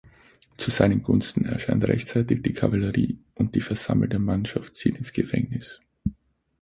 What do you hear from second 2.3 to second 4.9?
die Kavallerie und die versammelte Mannschaft